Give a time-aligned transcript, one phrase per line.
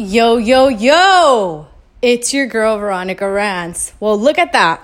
[0.00, 1.66] Yo, yo, yo!
[2.00, 3.92] It's your girl, Veronica Rance.
[4.00, 4.82] Well, look at that.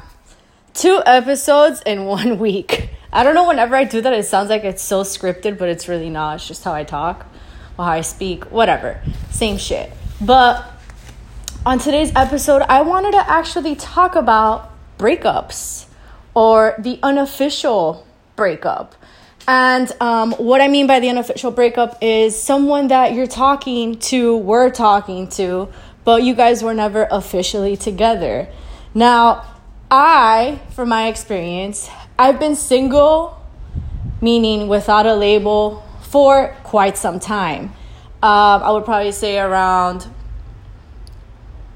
[0.74, 2.90] Two episodes in one week.
[3.10, 5.88] I don't know, whenever I do that, it sounds like it's so scripted, but it's
[5.88, 6.34] really not.
[6.34, 7.24] It's just how I talk
[7.78, 9.00] or how I speak, whatever.
[9.30, 9.90] Same shit.
[10.20, 10.70] But
[11.64, 15.86] on today's episode, I wanted to actually talk about breakups
[16.34, 18.06] or the unofficial
[18.36, 18.94] breakup.
[19.48, 24.36] And um, what I mean by the unofficial breakup is someone that you're talking to,
[24.38, 25.68] were talking to,
[26.04, 28.48] but you guys were never officially together.
[28.92, 29.44] Now,
[29.90, 33.40] I, from my experience, I've been single,
[34.20, 37.74] meaning without a label, for quite some time.
[38.22, 40.08] Um, I would probably say around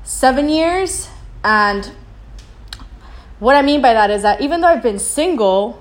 [0.02, 1.09] seven years.
[1.45, 1.93] And
[3.39, 5.80] what I mean by that is that even though I've been single,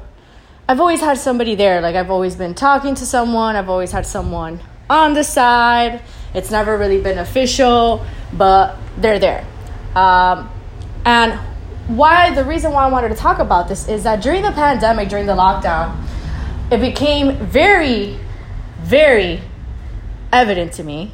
[0.70, 1.82] I've always had somebody there.
[1.82, 6.00] Like I've always been talking to someone, I've always had someone on the side.
[6.36, 9.48] It's never really been official, but they're there.
[9.96, 10.48] Um,
[11.06, 11.40] and
[11.88, 15.10] why the reason why I wanted to talk about this is that during the pandemic,
[15.10, 16.06] during the lockdown,
[16.72, 18.20] it became very,
[18.78, 19.42] very
[20.32, 21.14] evident to me.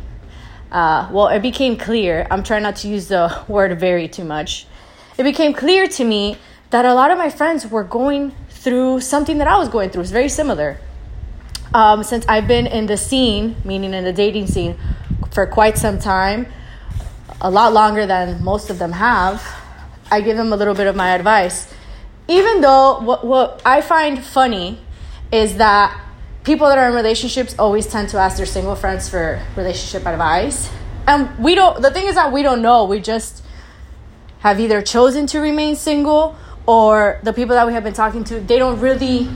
[0.69, 2.27] Uh, well, it became clear.
[2.29, 4.67] I'm trying not to use the word very too much.
[5.17, 6.39] It became clear to me
[6.71, 8.33] that a lot of my friends were going
[8.65, 10.01] through something that I was going through.
[10.01, 10.79] It's very similar.
[11.71, 14.75] Um, since I've been in the scene, meaning in the dating scene,
[15.31, 16.47] for quite some time,
[17.41, 19.45] a lot longer than most of them have,
[20.09, 21.71] I give them a little bit of my advice.
[22.27, 24.79] Even though what, what I find funny
[25.31, 25.95] is that
[26.43, 30.71] people that are in relationships always tend to ask their single friends for relationship advice.
[31.05, 32.85] And we don't, the thing is that we don't know.
[32.85, 33.43] We just
[34.39, 36.35] have either chosen to remain single
[36.65, 39.29] or the people that we have been talking to, they don't really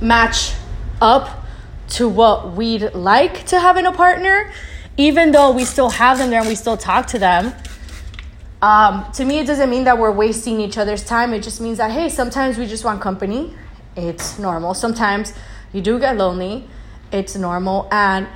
[0.00, 0.54] match
[1.00, 1.44] up
[1.88, 4.52] to what we'd like to have in a partner,
[4.96, 7.52] even though we still have them there and we still talk to them.
[8.62, 11.34] Um, to me, it doesn't mean that we're wasting each other's time.
[11.34, 13.54] It just means that, hey, sometimes we just want company.
[13.96, 14.74] It's normal.
[14.74, 15.34] Sometimes
[15.72, 16.68] you do get lonely.
[17.10, 17.88] It's normal.
[17.90, 18.28] And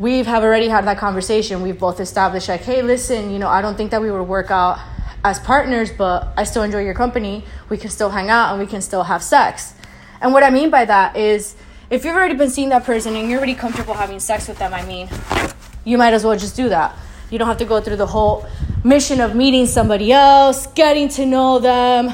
[0.00, 1.62] we have already had that conversation.
[1.62, 4.50] We've both established, like, hey, listen, you know, I don't think that we would work
[4.50, 4.80] out
[5.24, 7.44] as partners, but I still enjoy your company.
[7.68, 9.74] We can still hang out and we can still have sex.
[10.20, 11.56] And what I mean by that is
[11.90, 14.72] if you've already been seeing that person and you're already comfortable having sex with them,
[14.72, 15.08] I mean,
[15.84, 16.94] you might as well just do that.
[17.30, 18.46] You don't have to go through the whole
[18.84, 22.08] mission of meeting somebody else, getting to know them,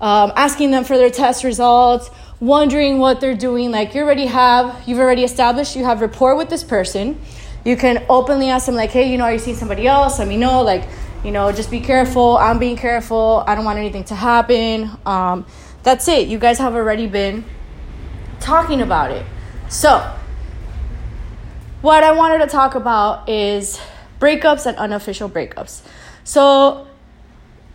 [0.00, 3.70] um, asking them for their test results, wondering what they're doing.
[3.70, 7.20] Like you already have, you've already established you have rapport with this person.
[7.64, 10.18] You can openly ask them, like, hey, you know, are you seeing somebody else?
[10.18, 10.62] Let me know.
[10.62, 10.84] Like,
[11.28, 12.38] you know, just be careful.
[12.38, 13.44] I'm being careful.
[13.46, 14.90] I don't want anything to happen.
[15.04, 15.44] Um,
[15.82, 16.26] that's it.
[16.26, 17.44] You guys have already been
[18.40, 19.26] talking about it.
[19.68, 19.98] So,
[21.82, 23.78] what I wanted to talk about is
[24.18, 25.82] breakups and unofficial breakups.
[26.24, 26.86] So,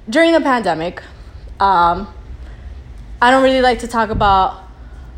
[0.10, 1.04] during the pandemic,
[1.60, 2.12] um,
[3.22, 4.64] I don't really like to talk about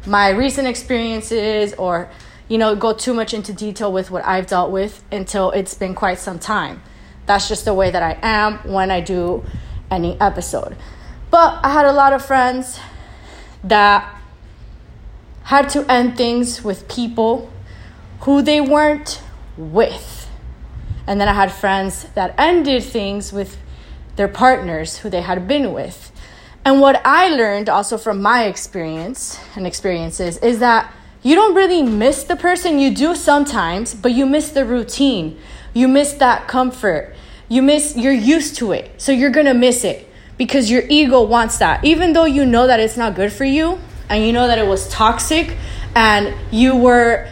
[0.05, 2.09] my recent experiences or,
[2.49, 5.95] you know, go too much into detail with what I've dealt with until it's been
[5.95, 6.81] quite some time.
[7.25, 9.43] That's just the way that I am when I do
[9.89, 10.75] any episode.
[11.31, 12.79] But I had a lot of friends
[13.63, 14.15] that
[15.43, 17.51] had to end things with people
[18.21, 19.21] who they weren't
[19.57, 20.29] with.
[21.07, 23.57] And then I had friends that ended things with
[24.15, 26.11] their partners who they had been with.
[26.63, 30.91] And what I learned also from my experience and experiences is that
[31.21, 32.79] you don't really miss the person.
[32.79, 35.39] You do sometimes, but you miss the routine.
[35.73, 37.14] You miss that comfort.
[37.47, 38.91] You miss, you're used to it.
[38.97, 41.83] So you're to miss it because your ego wants that.
[41.83, 43.79] Even though you know that it's not good for you
[44.09, 45.55] and you know that it was toxic
[45.95, 47.29] and you were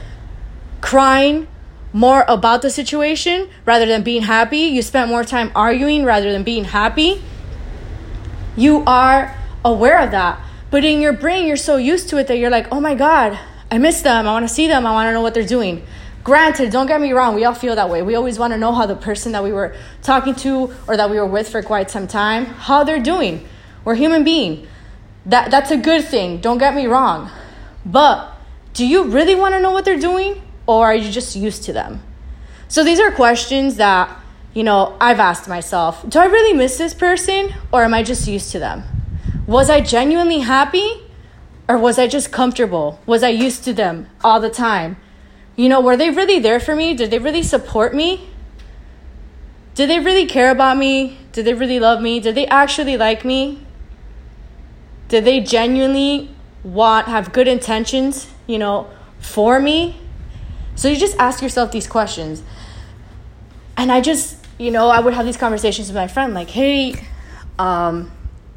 [0.81, 1.47] crying
[1.91, 6.43] more about the situation rather than being happy, you spent more time arguing rather than
[6.43, 7.21] being happy.
[8.55, 9.35] You are
[9.65, 10.39] aware of that.
[10.69, 13.39] But in your brain, you're so used to it that you're like, oh my God,
[13.69, 14.27] I miss them.
[14.27, 14.85] I want to see them.
[14.85, 15.85] I want to know what they're doing.
[16.23, 18.01] Granted, don't get me wrong, we all feel that way.
[18.01, 21.09] We always want to know how the person that we were talking to or that
[21.09, 23.45] we were with for quite some time, how they're doing.
[23.83, 24.67] We're human being.
[25.25, 26.39] That that's a good thing.
[26.39, 27.29] Don't get me wrong.
[27.85, 28.31] But
[28.73, 31.73] do you really want to know what they're doing or are you just used to
[31.73, 32.01] them?
[32.69, 34.09] So these are questions that,
[34.53, 36.07] you know, I've asked myself.
[36.07, 38.83] Do I really miss this person or am I just used to them?
[39.45, 41.01] Was I genuinely happy
[41.67, 43.01] or was I just comfortable?
[43.05, 44.97] Was I used to them all the time?
[45.55, 46.93] You know, were they really there for me?
[46.93, 48.29] Did they really support me?
[49.75, 51.17] Did they really care about me?
[51.31, 52.19] Did they really love me?
[52.19, 53.59] Did they actually like me?
[55.07, 56.29] Did they genuinely
[56.63, 58.89] want, have good intentions, you know,
[59.19, 59.97] for me?
[60.75, 62.41] So you just ask yourself these questions.
[63.77, 66.95] And I just, you know, I would have these conversations with my friend, like, hey,
[67.59, 68.11] um,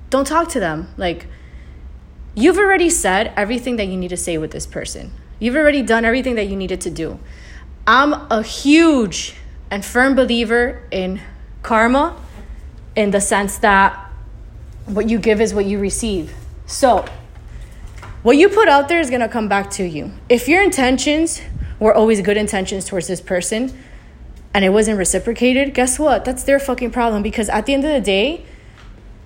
[0.09, 0.89] don't talk to them.
[0.97, 1.27] Like,
[2.35, 5.13] you've already said everything that you need to say with this person.
[5.39, 7.19] You've already done everything that you needed to do.
[7.87, 9.35] I'm a huge
[9.71, 11.21] and firm believer in
[11.63, 12.17] karma
[12.95, 14.11] in the sense that
[14.87, 16.35] what you give is what you receive.
[16.67, 17.05] So,
[18.23, 20.13] what you put out there is going to come back to you.
[20.29, 21.43] If your intentions
[21.79, 23.77] were always good intentions towards this person
[24.55, 26.25] and it wasn't reciprocated, guess what?
[26.25, 28.45] That's their fucking problem because at the end of the day,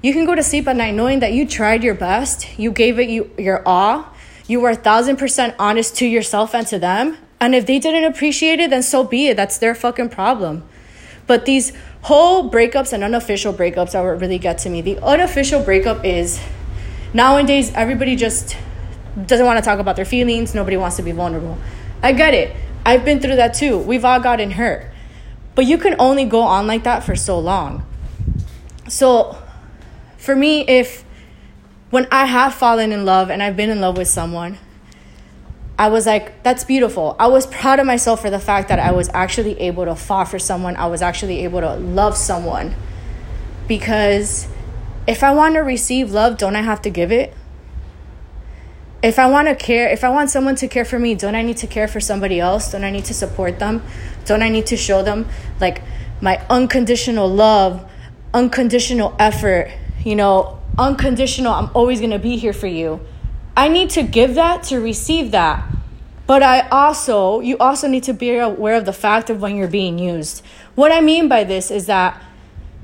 [0.03, 2.99] you can go to sleep at night knowing that you tried your best, you gave
[2.99, 4.13] it you, your all,
[4.51, 7.17] you were a thousand percent honest to yourself and to them.
[7.39, 9.37] And if they didn't appreciate it, then so be it.
[9.37, 10.65] That's their fucking problem.
[11.29, 14.81] But these whole breakups and unofficial breakups are what really get to me.
[14.81, 16.41] The unofficial breakup is
[17.15, 18.57] nowadays everybody just
[19.25, 21.57] doesn't want to talk about their feelings, nobody wants to be vulnerable.
[22.03, 22.57] I get it.
[22.85, 23.79] I've been through that too.
[23.79, 24.91] We've all gotten hurt.
[25.55, 27.87] But you can only go on like that for so long.
[28.89, 29.41] So
[30.17, 31.05] for me, if
[31.91, 34.59] when I have fallen in love and I've been in love with someone,
[35.79, 37.17] I was like, that's beautiful.
[37.19, 40.25] I was proud of myself for the fact that I was actually able to fall
[40.25, 40.77] for someone.
[40.77, 42.75] I was actually able to love someone.
[43.67, 44.47] Because
[45.07, 47.35] if I want to receive love, don't I have to give it?
[49.03, 51.41] If I want to care, if I want someone to care for me, don't I
[51.41, 52.71] need to care for somebody else?
[52.71, 53.83] Don't I need to support them?
[54.27, 55.27] Don't I need to show them
[55.61, 55.83] like
[56.21, 57.91] my unconditional love,
[58.35, 59.71] unconditional effort,
[60.05, 63.01] you know, unconditional, I'm always going to be here for you.
[63.57, 65.65] I need to give that to receive that.
[66.27, 69.69] But I also, you also need to be aware of the fact of when you're
[69.69, 70.45] being used.
[70.77, 72.23] What I mean by this is that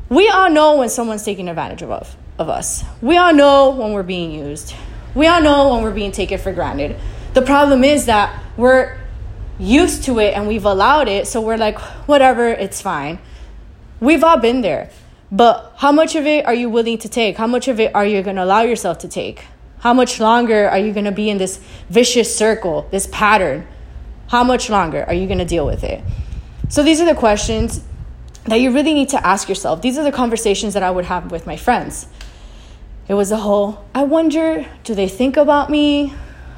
[0.09, 2.85] we all know when someone's taking advantage of, of us.
[3.01, 4.75] We all know when we're being used.
[5.15, 6.97] We all know when we're being taken for granted.
[7.35, 8.99] The problem is that we're
[9.59, 11.79] used to it and we've allowed it, so we're like,
[12.09, 13.19] whatever, it's fine.
[14.01, 14.91] We've all been there.
[15.31, 17.37] But how much of it are you willing to take?
[17.37, 19.45] How much of it are you going to allow yourself to take?
[19.81, 23.67] How much longer are you going to be in this vicious circle, this pattern?
[24.29, 26.03] How much longer are you going to deal with it?
[26.69, 27.85] So, these are the questions
[28.45, 29.83] that you really need to ask yourself.
[29.83, 32.09] These are the conversations that I would have with my friends.
[33.09, 36.13] It was a whole, I wonder, do they think about me?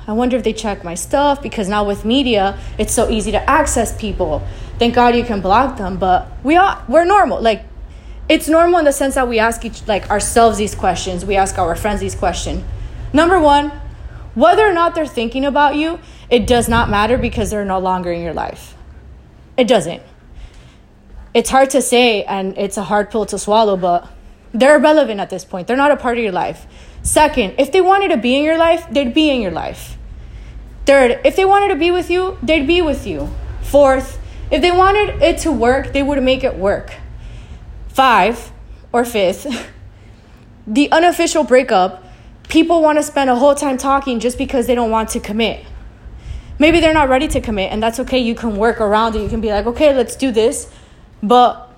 [0.06, 3.50] I wonder if they check my stuff because now with media, it's so easy to
[3.50, 4.42] access people.
[4.78, 7.42] Thank God you can block them, but we are we're normal.
[7.42, 7.67] Like
[8.28, 11.58] it's normal in the sense that we ask each like ourselves these questions, we ask
[11.58, 12.62] our friends these questions.
[13.12, 13.72] Number one,
[14.34, 15.98] whether or not they're thinking about you,
[16.30, 18.76] it does not matter because they're no longer in your life.
[19.56, 20.02] It doesn't.
[21.34, 24.08] It's hard to say and it's a hard pill to swallow, but
[24.52, 25.66] they're irrelevant at this point.
[25.66, 26.66] They're not a part of your life.
[27.02, 29.96] Second, if they wanted to be in your life, they'd be in your life.
[30.84, 33.30] Third, if they wanted to be with you, they'd be with you.
[33.62, 34.18] Fourth,
[34.50, 36.94] if they wanted it to work, they would make it work.
[37.98, 38.52] Five,
[38.92, 39.44] or fifth,
[40.68, 42.04] the unofficial breakup
[42.48, 45.66] people want to spend a whole time talking just because they don't want to commit.
[46.60, 48.20] Maybe they're not ready to commit, and that's okay.
[48.20, 49.22] You can work around it.
[49.22, 50.70] You can be like, okay, let's do this.
[51.24, 51.68] But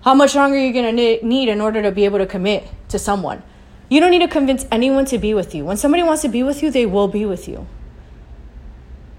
[0.00, 2.66] how much longer are you going to need in order to be able to commit
[2.88, 3.44] to someone?
[3.88, 5.64] You don't need to convince anyone to be with you.
[5.64, 7.68] When somebody wants to be with you, they will be with you.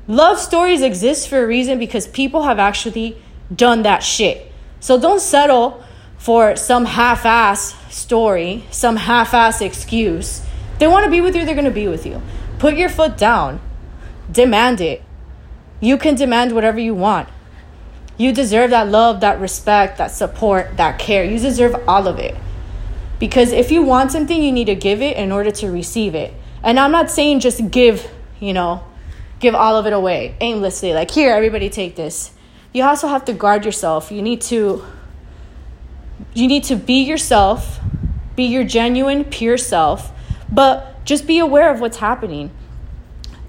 [0.09, 3.15] Love stories exist for a reason because people have actually
[3.55, 4.51] done that shit.
[4.81, 5.85] So don't settle
[6.19, 10.45] for some half ass story, some half ass excuse
[10.79, 12.21] they want to be with you, they're going to be with you.
[12.57, 13.59] Put your foot down.
[14.31, 15.03] Demand it.
[15.81, 17.27] You can demand whatever you want.
[18.17, 21.23] You deserve that love, that respect, that support, that care.
[21.23, 22.35] You deserve all of it.
[23.19, 26.33] Because if you want something, you need to give it in order to receive it.
[26.63, 28.09] And I'm not saying just give,
[28.39, 28.83] you know,
[29.39, 30.93] give all of it away aimlessly.
[30.93, 32.31] Like, here, everybody take this.
[32.73, 34.11] You also have to guard yourself.
[34.11, 34.85] You need to
[36.33, 37.79] you need to be yourself,
[38.35, 40.13] be your genuine, pure self
[40.51, 42.51] but just be aware of what's happening.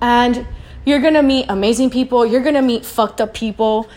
[0.01, 0.47] And
[0.85, 3.89] you're gonna meet amazing people, you're gonna meet fucked up people,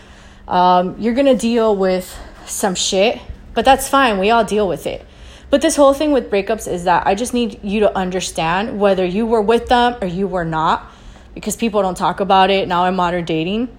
[0.46, 3.20] um, you're gonna deal with some shit,
[3.54, 4.18] but that's fine.
[4.18, 5.04] We all deal with it.
[5.50, 9.04] But this whole thing with breakups is that I just need you to understand whether
[9.04, 10.90] you were with them or you were not,
[11.34, 13.76] because people don't talk about it now in modern dating.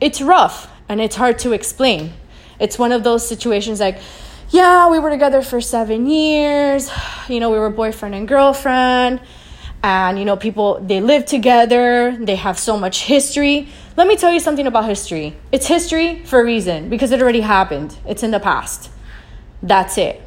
[0.00, 2.14] It's rough and it's hard to explain.
[2.62, 3.98] It's one of those situations like,
[4.50, 6.88] yeah, we were together for seven years.
[7.28, 9.20] You know, we were boyfriend and girlfriend.
[9.82, 12.16] And, you know, people, they live together.
[12.20, 13.68] They have so much history.
[13.96, 15.34] Let me tell you something about history.
[15.50, 18.90] It's history for a reason because it already happened, it's in the past.
[19.60, 20.22] That's it.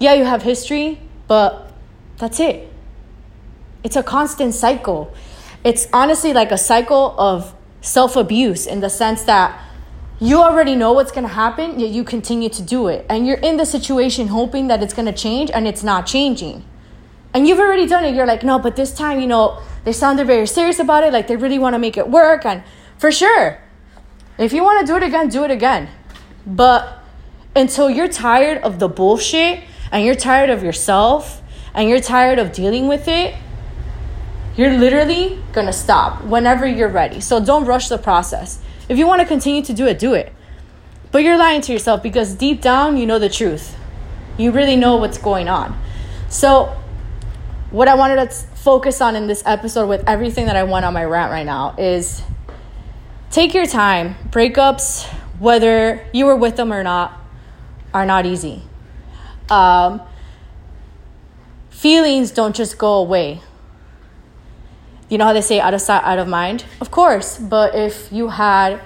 [0.00, 0.98] Yeah, you have history,
[1.28, 1.72] but
[2.18, 2.68] that's it.
[3.84, 5.14] It's a constant cycle.
[5.62, 9.69] It's honestly like a cycle of self abuse in the sense that
[10.20, 13.06] you already know what's going to happen, yet you continue to do it.
[13.08, 16.62] And you're in the situation hoping that it's going to change and it's not changing.
[17.32, 18.14] And you've already done it.
[18.14, 21.12] You're like, no, but this time, you know, they sounded very serious about it.
[21.12, 22.44] Like they really want to make it work.
[22.44, 22.62] And
[22.98, 23.58] for sure,
[24.36, 25.88] if you want to do it again, do it again.
[26.46, 27.02] But
[27.56, 31.40] until you're tired of the bullshit and you're tired of yourself
[31.72, 33.34] and you're tired of dealing with it,
[34.56, 37.20] you're literally going to stop whenever you're ready.
[37.20, 38.60] So don't rush the process.
[38.90, 40.32] If you want to continue to do it, do it.
[41.12, 43.76] But you're lying to yourself because deep down, you know the truth.
[44.36, 45.80] You really know what's going on.
[46.28, 46.76] So,
[47.70, 50.92] what I wanted to focus on in this episode with everything that I want on
[50.92, 52.20] my rant right now is
[53.30, 54.16] take your time.
[54.30, 55.06] Breakups,
[55.38, 57.16] whether you were with them or not,
[57.94, 58.60] are not easy.
[59.48, 60.02] Um,
[61.70, 63.40] feelings don't just go away
[65.10, 66.64] you know how they say out of sight, out of mind?
[66.80, 68.80] Of course, but if you had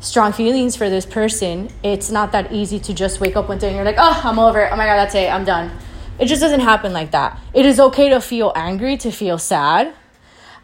[0.00, 3.68] strong feelings for this person, it's not that easy to just wake up one day
[3.68, 4.70] and you're like, oh, I'm over it.
[4.72, 5.32] Oh my God, that's it.
[5.32, 5.70] I'm done.
[6.18, 7.38] It just doesn't happen like that.
[7.54, 9.94] It is okay to feel angry, to feel sad,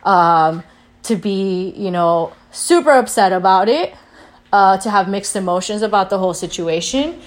[0.03, 0.65] um,
[1.05, 3.95] to be, you know, super upset about it,
[4.53, 7.21] uh, to have mixed emotions about the whole situation,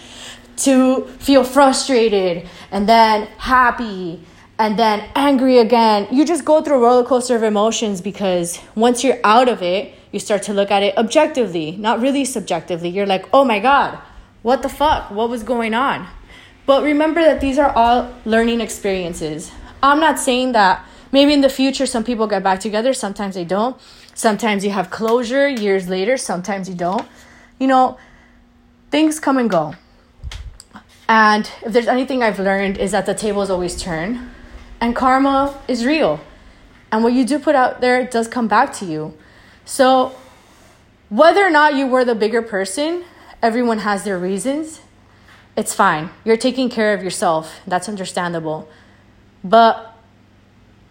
[0.58, 4.22] to feel frustrated and then happy
[4.62, 6.08] and then angry again.
[6.12, 9.96] You just go through a roller coaster of emotions because once you're out of it,
[10.12, 12.90] you start to look at it objectively, not really subjectively.
[12.90, 13.98] You're like, oh my God,
[14.44, 15.10] what the fuck?
[15.10, 16.08] What was going on?
[16.68, 19.52] But remember that these are all learning experiences.
[19.82, 23.46] I'm not saying that maybe in the future some people get back together, sometimes they
[23.46, 23.82] don't.
[24.14, 27.08] Sometimes you have closure years later, sometimes you don't.
[27.58, 27.98] You know,
[28.92, 29.74] things come and go.
[31.10, 34.31] And if there's anything I've learned is that the tables always turn
[34.82, 36.20] and karma is real.
[36.92, 39.18] And what you do put out there does come back to you.
[39.64, 40.14] So,
[41.10, 43.06] whether or not you were the bigger person,
[43.42, 44.82] everyone has their reasons.
[45.56, 46.10] It's fine.
[46.26, 47.62] You're taking care of yourself.
[47.68, 48.68] That's understandable.
[49.44, 49.96] But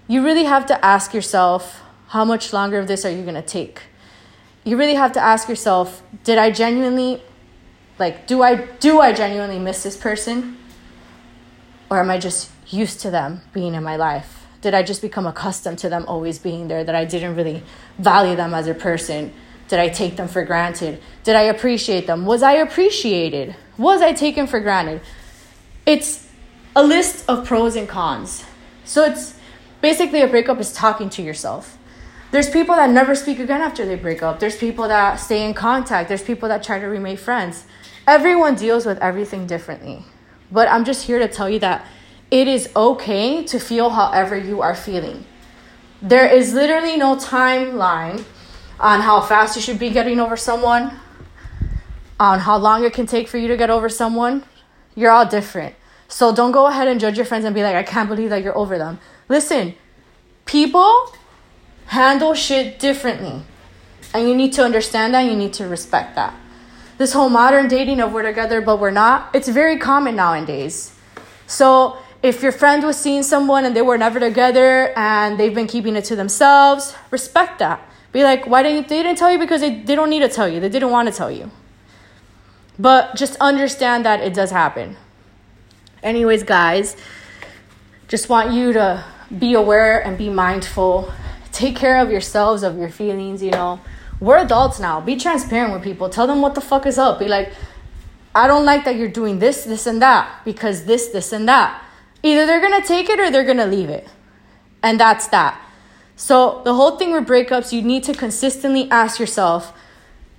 [0.06, 3.42] you really have to ask yourself how much longer of this are you going to
[3.42, 3.82] take?
[4.64, 7.22] You really have to ask yourself, did I genuinely
[7.98, 10.56] like do I do I genuinely miss this person?
[11.90, 14.46] Or am I just used to them being in my life?
[14.60, 17.62] Did I just become accustomed to them always being there that I didn't really
[17.98, 19.32] value them as a person?
[19.68, 21.00] Did I take them for granted?
[21.24, 22.26] Did I appreciate them?
[22.26, 23.56] Was I appreciated?
[23.78, 25.00] Was I taken for granted?
[25.86, 26.28] It's
[26.76, 28.44] a list of pros and cons.
[28.84, 29.38] So it's
[29.80, 31.78] basically a breakup is talking to yourself.
[32.32, 34.38] There's people that never speak again after they break up.
[34.38, 36.08] There's people that stay in contact.
[36.08, 37.64] There's people that try to remain friends.
[38.06, 40.04] Everyone deals with everything differently.
[40.52, 41.86] But I'm just here to tell you that
[42.30, 45.24] it is okay to feel however you are feeling.
[46.00, 48.24] There is literally no timeline
[48.78, 50.98] on how fast you should be getting over someone,
[52.18, 54.44] on how long it can take for you to get over someone.
[54.94, 55.74] You're all different.
[56.08, 58.42] So don't go ahead and judge your friends and be like, I can't believe that
[58.42, 58.98] you're over them.
[59.28, 59.74] Listen,
[60.44, 61.12] people
[61.86, 63.42] handle shit differently.
[64.12, 65.20] And you need to understand that.
[65.20, 66.34] You need to respect that.
[66.98, 70.94] This whole modern dating of we're together but we're not, it's very common nowadays.
[71.46, 75.66] So if your friend was seeing someone and they were never together and they've been
[75.66, 77.80] keeping it to themselves, respect that.
[78.12, 80.48] Be like, why didn't they didn't tell you because they, they don't need to tell
[80.48, 80.60] you.
[80.60, 81.50] They didn't want to tell you.
[82.78, 84.96] But just understand that it does happen.
[86.02, 86.96] Anyways, guys,
[88.08, 89.04] just want you to
[89.38, 91.12] be aware and be mindful.
[91.52, 93.80] Take care of yourselves, of your feelings, you know.
[94.18, 95.00] We're adults now.
[95.00, 96.10] Be transparent with people.
[96.10, 97.18] Tell them what the fuck is up.
[97.18, 97.52] Be like,
[98.34, 101.82] I don't like that you're doing this, this, and that because this, this, and that
[102.22, 104.08] Either they're going to take it or they're going to leave it.
[104.82, 105.60] And that's that.
[106.16, 109.72] So, the whole thing with breakups, you need to consistently ask yourself,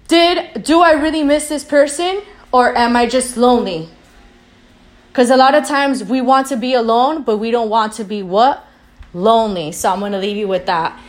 [0.07, 2.21] did do I really miss this person
[2.51, 3.89] or am I just lonely?
[5.13, 8.03] Cuz a lot of times we want to be alone, but we don't want to
[8.03, 8.63] be what?
[9.13, 9.71] Lonely.
[9.71, 11.00] So, I'm going to leave you with that.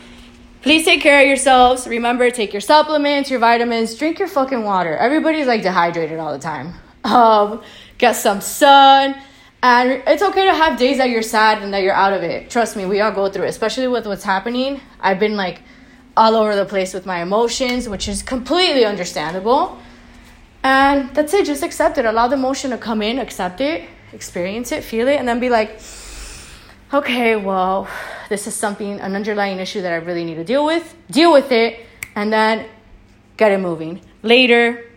[0.63, 1.85] Please take care of yourselves.
[1.87, 4.95] Remember, take your supplements, your vitamins, drink your fucking water.
[4.97, 6.73] Everybody's like dehydrated all the time.
[7.03, 7.61] Um,
[7.97, 9.15] get some sun
[9.63, 12.49] and it's okay to have days that you're sad and that you're out of it.
[12.49, 14.81] Trust me, we all go through it, especially with what's happening.
[14.99, 15.61] I've been like
[16.17, 19.79] all over the place with my emotions, which is completely understandable.
[20.63, 22.03] And that's it, just accept it.
[22.03, 25.49] Allow the emotion to come in, accept it, experience it, feel it, and then be
[25.49, 25.79] like,
[26.93, 27.87] okay, well,
[28.27, 30.93] this is something, an underlying issue that I really need to deal with.
[31.09, 32.67] Deal with it, and then
[33.37, 34.01] get it moving.
[34.23, 34.89] Later.